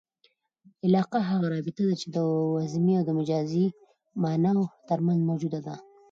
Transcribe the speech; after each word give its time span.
علاقه 0.85 1.19
هغه 1.29 1.47
رابطه 1.55 1.81
ده، 1.87 1.93
چي 2.01 2.07
د 2.15 2.17
وضمي 2.55 2.93
او 2.97 3.05
مجازي 3.19 3.65
ماناوو 4.21 4.71
ترمنځ 4.89 5.19
موجوده 5.29 5.59
يي. 5.67 5.75